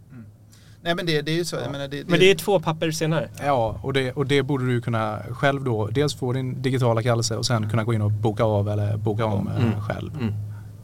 Nej 0.81 0.95
men 0.95 1.05
det, 1.05 1.21
det 1.21 1.31
är 1.31 1.35
ju 1.35 1.45
så. 1.45 1.55
Ja. 1.55 1.71
Menar, 1.71 1.87
det, 1.87 2.03
det, 2.03 2.09
men 2.09 2.19
det 2.19 2.31
är 2.31 2.35
två 2.35 2.59
papper 2.59 2.91
senare. 2.91 3.29
Ja 3.39 3.79
och 3.83 3.93
det, 3.93 4.11
och 4.11 4.25
det 4.25 4.43
borde 4.43 4.67
du 4.67 4.81
kunna 4.81 5.19
själv 5.29 5.63
då 5.63 5.87
dels 5.87 6.15
få 6.15 6.33
din 6.33 6.61
digitala 6.61 7.03
kallelse 7.03 7.35
och 7.35 7.45
sen 7.45 7.69
kunna 7.69 7.83
gå 7.83 7.93
in 7.93 8.01
och 8.01 8.11
boka 8.11 8.43
av 8.43 8.69
eller 8.69 8.97
boka 8.97 9.25
om 9.25 9.47
mm. 9.47 9.81
själv. 9.81 10.11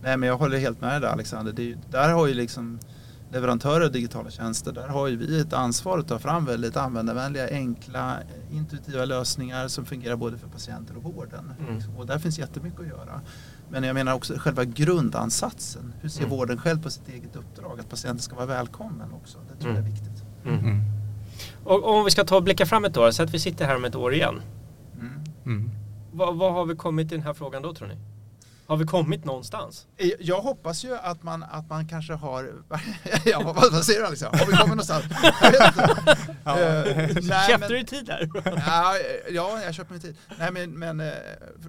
Mm. 0.05 0.11
Nej 0.11 0.17
men 0.17 0.29
jag 0.29 0.37
håller 0.37 0.57
helt 0.57 0.81
med 0.81 1.01
dig 1.01 1.11
Alexander. 1.11 1.53
Det, 1.53 1.75
där 1.91 2.13
har 2.13 2.27
ju 2.27 2.33
liksom 2.33 2.79
leverantörer 3.31 3.85
av 3.85 3.91
digitala 3.91 4.29
tjänster, 4.29 4.71
där 4.71 4.87
har 4.87 5.07
ju 5.07 5.17
vi 5.17 5.39
ett 5.39 5.53
ansvar 5.53 5.99
att 5.99 6.07
ta 6.07 6.19
fram 6.19 6.45
väldigt 6.45 6.77
användarvänliga, 6.77 7.49
enkla, 7.49 8.17
intuitiva 8.51 9.05
lösningar 9.05 9.67
som 9.67 9.85
fungerar 9.85 10.15
både 10.15 10.37
för 10.37 10.47
patienter 10.47 10.97
och 10.97 11.03
vården. 11.03 11.53
Mm. 11.59 11.81
Och 11.97 12.05
där 12.05 12.19
finns 12.19 12.39
jättemycket 12.39 12.79
att 12.79 12.87
göra. 12.87 13.21
Men 13.69 13.83
jag 13.83 13.93
menar 13.93 14.13
också 14.13 14.33
själva 14.37 14.65
grundansatsen. 14.65 15.93
Hur 16.01 16.09
ser 16.09 16.23
mm. 16.23 16.37
vården 16.37 16.57
själv 16.57 16.83
på 16.83 16.89
sitt 16.89 17.09
eget 17.09 17.35
uppdrag? 17.35 17.79
Att 17.79 17.89
patienten 17.89 18.21
ska 18.21 18.35
vara 18.35 18.45
välkommen 18.45 19.13
också. 19.13 19.37
Det 19.51 19.61
tror 19.61 19.71
mm. 19.71 19.83
jag 19.83 19.91
är 19.91 19.95
viktigt. 19.95 20.23
Mm. 20.45 20.59
mm. 20.59 20.81
Och 21.63 21.97
om 21.97 22.05
vi 22.05 22.11
ska 22.11 22.23
ta 22.23 22.35
och 22.35 22.43
blicka 22.43 22.65
fram 22.65 22.85
ett 22.85 22.97
år, 22.97 23.11
så 23.11 23.23
att 23.23 23.33
vi 23.33 23.39
sitter 23.39 23.65
här 23.65 23.75
om 23.75 23.85
ett 23.85 23.95
år 23.95 24.13
igen. 24.13 24.41
Mm. 25.45 25.69
Vad, 26.11 26.37
vad 26.37 26.53
har 26.53 26.65
vi 26.65 26.75
kommit 26.75 27.11
i 27.11 27.15
den 27.15 27.23
här 27.23 27.33
frågan 27.33 27.61
då 27.61 27.73
tror 27.73 27.87
ni? 27.87 27.95
Har 28.67 28.77
vi 28.77 28.85
kommit 28.85 29.25
någonstans? 29.25 29.87
Jag 30.19 30.41
hoppas 30.41 30.85
ju 30.85 30.97
att 30.97 31.23
man, 31.23 31.43
att 31.43 31.69
man 31.69 31.87
kanske 31.87 32.13
har... 32.13 32.51
ja, 33.25 33.41
vad, 33.45 33.55
vad 33.55 33.85
säger 33.85 33.99
du 33.99 34.05
Alexia? 34.05 34.29
Har 34.29 34.45
vi 34.45 34.57
kommit 34.57 34.67
någonstans? 34.67 35.05
ja. 36.43 37.47
Köpte 37.47 37.67
du 37.67 37.83
tid 37.83 38.05
där? 38.05 38.29
ja, 38.45 38.95
ja, 39.31 39.59
jag 39.63 39.73
köpte 39.73 39.93
mig 39.93 40.01
tid. 40.01 40.17
Nej, 40.39 40.51
men, 40.51 40.71
men 40.71 40.99
eh, 40.99 41.13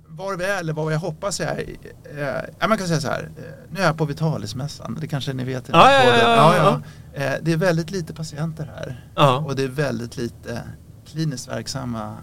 var 0.07 0.37
vi 0.37 0.45
är 0.45 0.59
eller 0.61 0.73
vad 0.73 0.93
jag 0.93 0.99
hoppas 0.99 1.41
är... 1.41 1.77
Eh, 2.17 2.27
ja, 2.59 2.69
man 2.69 2.79
kan 2.79 2.87
säga 2.87 3.01
så 3.01 3.09
här. 3.09 3.31
Eh, 3.37 3.43
nu 3.71 3.81
är 3.81 3.85
jag 3.85 3.99
på 3.99 4.05
Vitalismässan. 4.05 4.99
Det 5.01 5.09
kanske 5.09 5.33
ni 5.33 5.45
vet. 5.45 5.69
Ja, 5.69 5.93
ja, 5.93 6.05
ja, 6.05 6.57
ja, 6.57 6.83
ja. 7.15 7.39
Det 7.43 7.53
är 7.53 7.57
väldigt 7.57 7.91
lite 7.91 8.15
patienter 8.15 8.73
här. 8.77 9.11
Ja. 9.15 9.37
Och 9.39 9.57
det 9.57 9.63
är 9.63 9.69
väldigt 9.69 10.17
lite 10.17 10.63
kliniskt 11.07 11.49
verksamma 11.49 12.17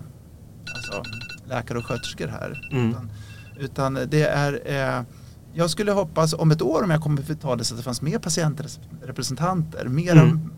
alltså, 0.75 1.03
läkare 1.49 1.77
och 1.77 1.85
sköterskor 1.85 2.27
här. 2.27 2.69
Mm. 2.71 2.89
Utan, 2.89 3.11
utan 3.59 3.93
det 3.93 4.23
är 4.23 4.61
eh, 4.65 5.03
jag 5.53 5.69
skulle 5.69 5.91
hoppas 5.91 6.33
om 6.33 6.51
ett 6.51 6.61
år 6.61 6.83
om 6.83 6.89
jag 6.89 7.01
kommer 7.01 7.21
till 7.21 7.37
talet 7.37 7.71
att 7.71 7.77
det 7.77 7.83
fanns 7.83 8.01
mer 8.01 8.19
patientrepresentanter, 8.19 9.87
mer 9.87 10.11
mm. 10.11 10.49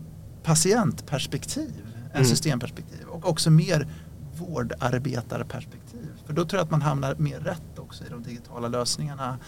patientperspektiv 0.42 1.72
än 2.10 2.16
mm. 2.16 2.24
systemperspektiv 2.24 3.06
och 3.08 3.28
också 3.28 3.50
mer 3.50 3.88
vårdarbetarperspektiv. 4.36 6.08
För 6.26 6.32
då 6.32 6.44
tror 6.44 6.58
jag 6.58 6.64
att 6.64 6.70
man 6.70 6.82
hamnar 6.82 7.14
mer 7.14 7.40
rätt 7.40 7.78
också 7.78 8.04
i 8.04 8.08
de 8.10 8.22
digitala 8.22 8.68
lösningarna. 8.68 9.38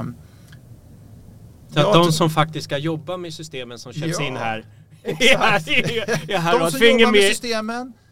Um, 0.00 0.14
så 1.68 1.80
att 1.80 1.94
de 1.94 2.12
som 2.12 2.30
faktiskt 2.30 2.64
ska 2.64 2.78
jobba 2.78 3.16
med 3.16 3.34
systemen 3.34 3.78
som 3.78 3.92
köps 3.92 4.18
ja, 4.18 4.26
in 4.26 4.36
här 4.36 4.66
Exakt. 5.02 5.68
är 6.28 6.38
här 6.38 6.58
de 6.58 6.70
som 6.70 6.80
jobbar 6.80 7.12
med 7.12 7.22
systemen 7.22 7.92
Eh, 7.96 8.03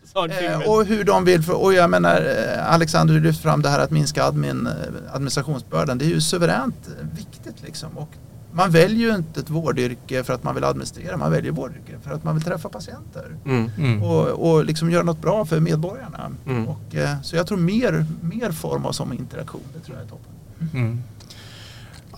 och 0.66 0.84
hur 0.84 1.04
de 1.04 1.24
vill, 1.24 1.42
för, 1.42 1.62
och 1.62 1.74
jag 1.74 1.90
menar 1.90 2.16
eh, 2.16 2.74
Alexander 2.74 3.14
du 3.14 3.20
lyfter 3.20 3.42
fram 3.42 3.62
det 3.62 3.68
här 3.68 3.78
att 3.78 3.90
minska 3.90 4.24
admin, 4.24 4.66
eh, 4.66 5.14
administrationsbördan. 5.14 5.98
Det 5.98 6.04
är 6.04 6.08
ju 6.08 6.20
suveränt 6.20 6.88
viktigt 7.16 7.62
liksom. 7.62 7.98
Och 7.98 8.08
man 8.52 8.70
väljer 8.70 9.10
ju 9.10 9.16
inte 9.16 9.40
ett 9.40 9.50
vårdyrke 9.50 10.24
för 10.24 10.34
att 10.34 10.44
man 10.44 10.54
vill 10.54 10.64
administrera, 10.64 11.16
man 11.16 11.32
väljer 11.32 11.52
vårdyrke 11.52 11.92
för 12.02 12.10
att 12.10 12.24
man 12.24 12.34
vill 12.34 12.44
träffa 12.44 12.68
patienter. 12.68 13.36
Mm, 13.44 13.70
mm. 13.78 14.02
Och, 14.02 14.28
och 14.28 14.64
liksom 14.64 14.90
göra 14.90 15.02
något 15.02 15.22
bra 15.22 15.44
för 15.44 15.60
medborgarna. 15.60 16.30
Mm. 16.46 16.68
Och, 16.68 16.94
så 17.22 17.36
jag 17.36 17.46
tror 17.46 17.58
mer, 17.58 18.06
mer 18.20 18.52
form 18.52 18.86
av 18.86 18.92
sån 18.92 19.12
interaktion, 19.12 19.62
det 19.74 19.80
tror 19.80 19.96
jag 19.96 20.06
är 20.06 20.10
toppen. 20.10 20.32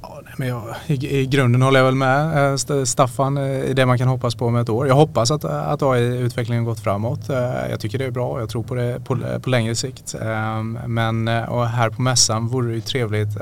Ja, 0.09 0.23
men 0.37 0.49
jag, 0.49 0.75
i, 0.87 1.19
I 1.19 1.27
grunden 1.27 1.63
håller 1.63 1.81
jag 1.81 1.85
väl 1.85 1.95
med 1.95 2.53
eh, 2.53 2.85
Staffan 2.85 3.37
eh, 3.37 3.65
i 3.65 3.73
det 3.75 3.87
man 3.87 3.99
kan 3.99 4.09
hoppas 4.09 4.35
på 4.35 4.51
med 4.51 4.63
ett 4.63 4.69
år. 4.69 4.89
Jag 4.89 4.95
hoppas 4.95 5.31
att, 5.31 5.45
att 5.45 5.83
AI-utvecklingen 5.83 6.65
gått 6.65 6.81
framåt. 6.81 7.29
Eh, 7.31 7.37
jag 7.71 7.81
tycker 7.81 7.99
det 7.99 8.05
är 8.05 8.11
bra. 8.11 8.41
Jag 8.41 8.49
tror 8.49 8.63
på 8.63 8.75
det 8.75 9.05
på, 9.05 9.19
på 9.43 9.51
längre 9.51 9.75
sikt. 9.75 10.15
Ehm, 10.23 10.79
men 10.87 11.29
och 11.29 11.69
här 11.69 11.91
på 11.91 12.03
mässan 12.03 12.49
vore 12.49 12.69
det 12.69 12.75
ju 12.75 12.81
trevligt 12.81 13.37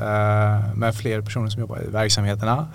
med 0.74 0.94
fler 0.96 1.20
personer 1.20 1.48
som 1.48 1.60
jobbar 1.60 1.82
i 1.82 1.90
verksamheterna. 1.90 2.66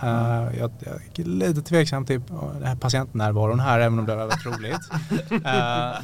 Jag, 0.59 0.71
jag 0.79 1.25
är 1.25 1.29
lite 1.29 1.61
tveksam 1.61 2.05
till 2.05 2.21
den 2.53 2.67
här 2.67 2.75
patientnärvaron 2.75 3.59
här 3.59 3.79
även 3.79 3.99
om 3.99 4.05
det 4.05 4.15
var 4.15 4.27
väldigt 4.27 4.45
roligt. 4.45 4.79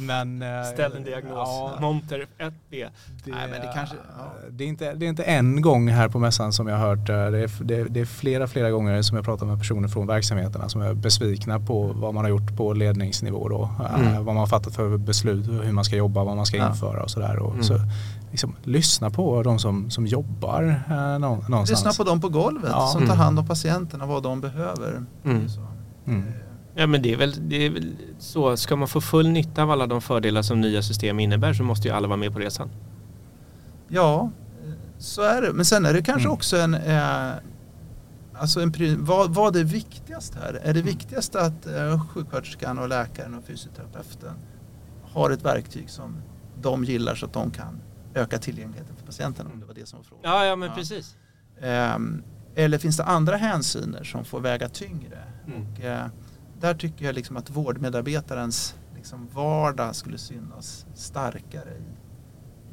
men, 0.00 0.44
Ställ 0.72 0.96
en 0.96 1.04
diagnos. 1.04 1.32
Ja, 1.34 1.76
Monter 1.80 2.26
1B. 2.38 2.52
Det, 2.70 2.90
Nej, 3.30 3.48
men 3.50 3.60
det, 3.60 3.70
kanske, 3.74 3.96
ja. 4.18 4.32
det, 4.50 4.64
är 4.64 4.68
inte, 4.68 4.94
det 4.94 5.06
är 5.06 5.08
inte 5.08 5.22
en 5.22 5.62
gång 5.62 5.88
här 5.88 6.08
på 6.08 6.18
mässan 6.18 6.52
som 6.52 6.68
jag 6.68 6.76
har 6.76 6.86
hört 6.86 7.06
det 7.06 7.14
är, 7.14 7.50
det, 7.60 7.73
det, 7.90 8.00
är 8.00 8.04
flera, 8.04 8.46
flera 8.46 8.70
gånger 8.70 9.02
som 9.02 9.16
jag 9.16 9.24
pratar 9.24 9.46
med 9.46 9.58
personer 9.58 9.88
från 9.88 10.06
verksamheterna 10.06 10.68
som 10.68 10.80
är 10.80 10.94
besvikna 10.94 11.60
på 11.60 11.92
vad 11.94 12.14
man 12.14 12.24
har 12.24 12.30
gjort 12.30 12.56
på 12.56 12.72
ledningsnivå 12.72 13.48
då. 13.48 13.70
Mm. 13.94 14.06
Äh, 14.06 14.16
vad 14.16 14.26
man 14.26 14.36
har 14.36 14.46
fattat 14.46 14.74
för 14.74 14.96
beslut, 14.96 15.48
hur 15.48 15.72
man 15.72 15.84
ska 15.84 15.96
jobba, 15.96 16.24
vad 16.24 16.36
man 16.36 16.46
ska 16.46 16.56
införa 16.56 17.02
och 17.02 17.10
sådär. 17.10 17.38
Och 17.38 17.52
mm. 17.52 17.64
så, 17.64 17.78
liksom, 18.30 18.56
lyssna 18.62 19.10
på 19.10 19.42
de 19.42 19.58
som, 19.58 19.90
som 19.90 20.06
jobbar 20.06 20.82
äh, 20.90 21.18
någonstans. 21.18 21.70
Lyssna 21.70 21.92
på 21.92 22.04
dem 22.04 22.20
på 22.20 22.28
golvet 22.28 22.70
ja. 22.74 22.86
som 22.86 23.06
tar 23.06 23.16
hand 23.16 23.38
om 23.38 23.46
patienterna, 23.46 24.06
vad 24.06 24.22
de 24.22 24.40
behöver. 24.40 25.02
Mm. 25.24 25.48
mm. 26.06 26.18
Eh. 26.18 26.34
Ja 26.76 26.86
men 26.86 27.02
det 27.02 27.12
är, 27.12 27.16
väl, 27.16 27.48
det 27.48 27.66
är 27.66 27.70
väl 27.70 27.96
så, 28.18 28.56
ska 28.56 28.76
man 28.76 28.88
få 28.88 29.00
full 29.00 29.28
nytta 29.28 29.62
av 29.62 29.70
alla 29.70 29.86
de 29.86 30.00
fördelar 30.00 30.42
som 30.42 30.60
nya 30.60 30.82
system 30.82 31.20
innebär 31.20 31.52
så 31.52 31.62
måste 31.62 31.88
ju 31.88 31.94
alla 31.94 32.08
vara 32.08 32.16
med 32.16 32.32
på 32.32 32.38
resan. 32.38 32.70
Ja, 33.88 34.30
så 34.98 35.22
är 35.22 35.42
det. 35.42 35.52
Men 35.52 35.64
sen 35.64 35.86
är 35.86 35.92
det 35.92 36.02
kanske 36.02 36.28
mm. 36.28 36.32
också 36.32 36.56
en 36.56 36.74
eh, 36.74 37.32
Alltså 38.38 38.60
en, 38.60 39.04
vad, 39.04 39.34
vad 39.34 39.56
är 39.56 39.64
viktigast 39.64 40.34
här? 40.34 40.54
Är 40.54 40.74
det 40.74 40.80
mm. 40.80 40.84
viktigast 40.84 41.34
att 41.34 41.66
eh, 41.66 42.08
sjuksköterskan 42.08 42.78
och 42.78 42.88
läkaren 42.88 43.34
och 43.34 43.44
fysioterapeuten 43.44 44.34
har 45.02 45.30
ett 45.30 45.44
verktyg 45.44 45.90
som 45.90 46.16
de 46.62 46.84
gillar 46.84 47.14
så 47.14 47.26
att 47.26 47.32
de 47.32 47.50
kan 47.50 47.80
öka 48.14 48.38
tillgängligheten 48.38 48.96
för 48.96 49.06
patienten 49.06 49.46
om 49.46 49.60
det 49.60 49.66
var 49.66 49.74
det 49.74 49.88
som 49.88 49.98
var 49.98 50.04
frågan. 50.04 50.32
Ja, 50.32 50.44
ja 50.44 50.56
men 50.56 50.68
ja. 50.68 50.74
precis. 50.74 51.16
Um, 51.96 52.22
eller 52.54 52.78
finns 52.78 52.96
det 52.96 53.04
andra 53.04 53.36
hänsyner 53.36 54.04
som 54.04 54.24
får 54.24 54.40
väga 54.40 54.68
tyngre? 54.68 55.18
Mm. 55.46 55.72
Och, 55.72 55.84
uh, 55.84 56.06
där 56.60 56.74
tycker 56.74 57.04
jag 57.04 57.14
liksom 57.14 57.36
att 57.36 57.50
vårdmedarbetarens 57.50 58.74
liksom 58.96 59.28
vardag 59.32 59.96
skulle 59.96 60.18
synas 60.18 60.86
starkare 60.94 61.70
i, 61.70 62.03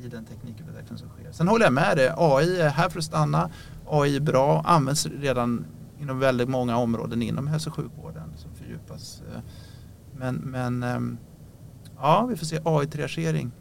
i 0.05 0.07
den 0.07 0.25
teknikutveckling 0.25 0.97
som 0.97 1.09
sker. 1.09 1.31
Sen 1.31 1.47
håller 1.47 1.65
jag 1.65 1.73
med 1.73 1.97
dig, 1.97 2.13
AI 2.17 2.61
är 2.61 2.69
här 2.69 2.89
för 2.89 2.99
att 2.99 3.05
stanna. 3.05 3.49
AI 3.87 4.15
är 4.15 4.19
bra, 4.19 4.61
används 4.65 5.05
redan 5.05 5.65
inom 6.01 6.19
väldigt 6.19 6.49
många 6.49 6.77
områden 6.77 7.21
inom 7.21 7.47
hälso 7.47 7.69
och 7.69 7.75
sjukvården 7.75 8.33
som 8.37 8.53
fördjupas. 8.53 9.21
Eh, 9.35 9.41
men, 10.17 10.35
men 10.35 10.83
ehm, 10.83 11.17
ja, 11.97 12.25
vi 12.25 12.35
får 12.35 12.45
se 12.45 12.59
AI-triagering. 12.65 13.51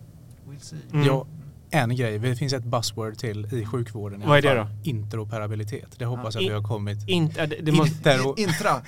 We'll 0.49 0.75
mm. 0.92 1.06
Ja, 1.06 1.26
en 1.70 1.96
grej, 1.96 2.18
det 2.18 2.36
finns 2.36 2.52
ett 2.52 2.64
buzzword 2.64 3.18
till 3.18 3.54
i 3.54 3.66
sjukvården. 3.66 4.22
I 4.22 4.26
Vad 4.26 4.38
är 4.38 4.42
det 4.42 4.54
då? 4.54 4.66
Interoperabilitet. 4.82 5.98
Det 5.98 6.04
hoppas 6.04 6.34
jag 6.34 6.44
att 6.44 6.50
vi 6.50 6.54
har 6.54 6.62
kommit. 6.62 7.08
In, 7.08 7.32
det 7.62 7.72
måste... 7.72 7.94
Intero... 7.94 8.34
Intra. 8.36 8.82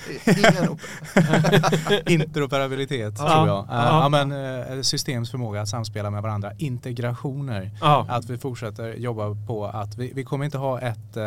Interoperabilitet 2.12 3.14
ja. 3.18 3.32
tror 3.32 3.46
jag. 3.46 3.66
Ja. 3.70 4.02
ja. 4.02 4.08
men, 4.08 4.32
eh, 4.32 4.82
systems 4.82 5.30
förmåga 5.30 5.60
att 5.60 5.68
samspela 5.68 6.10
med 6.10 6.22
varandra. 6.22 6.52
Integrationer. 6.58 7.70
Ja. 7.80 8.06
Att 8.08 8.30
vi 8.30 8.38
fortsätter 8.38 8.94
jobba 8.94 9.36
på 9.46 9.66
att 9.66 9.98
vi, 9.98 10.12
vi 10.14 10.24
kommer 10.24 10.44
inte 10.44 10.58
ha 10.58 10.80
ett 10.80 11.16
uh, 11.16 11.22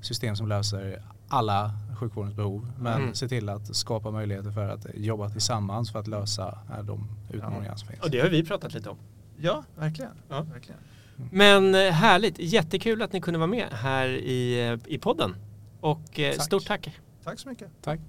system 0.00 0.36
som 0.36 0.48
löser 0.48 1.02
alla 1.28 1.70
sjukvårdens 2.00 2.36
behov. 2.36 2.72
Men 2.78 3.02
mm. 3.02 3.14
se 3.14 3.28
till 3.28 3.48
att 3.48 3.76
skapa 3.76 4.10
möjligheter 4.10 4.50
för 4.50 4.68
att 4.68 4.86
jobba 4.94 5.30
tillsammans 5.30 5.92
för 5.92 5.98
att 5.98 6.06
lösa 6.06 6.58
de 6.82 7.08
utmaningar 7.32 7.76
som 7.76 7.88
finns. 7.88 8.00
Och 8.00 8.10
det 8.10 8.20
har 8.20 8.28
vi 8.28 8.44
pratat 8.44 8.74
lite 8.74 8.88
om. 8.88 8.96
Ja, 9.36 9.64
verkligen. 9.76 10.12
Ja. 10.28 10.42
verkligen. 10.42 10.80
Men 11.30 11.74
eh, 11.74 11.90
härligt, 11.90 12.38
jättekul 12.38 13.02
att 13.02 13.12
ni 13.12 13.20
kunde 13.20 13.38
vara 13.38 13.46
med 13.46 13.68
här 13.72 14.08
i, 14.08 14.68
eh, 14.68 14.92
i 14.94 14.98
podden. 14.98 15.36
Och 15.80 16.20
eh, 16.20 16.32
tack. 16.32 16.44
stort 16.44 16.66
tack. 16.66 16.90
Tack 17.24 17.38
så 17.40 17.48
mycket. 17.48 17.68
Tack. 17.82 18.00